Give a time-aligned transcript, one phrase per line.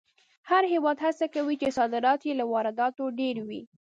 [0.49, 3.61] هر هېواد هڅه کوي چې صادرات یې له وارداتو ډېر وي.